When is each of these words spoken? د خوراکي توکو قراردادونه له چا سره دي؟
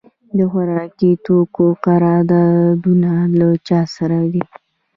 د 0.37 0.39
خوراکي 0.51 1.11
توکو 1.25 1.65
قراردادونه 1.85 3.11
له 3.37 3.49
چا 3.67 3.81
سره 3.95 4.19
دي؟ 4.33 4.43